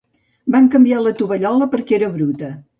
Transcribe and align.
Van 0.55 0.69
canviar 0.77 1.03
la 1.09 1.13
tovallola 1.21 1.71
perquè 1.77 1.97
era 2.01 2.13
bruta. 2.19 2.55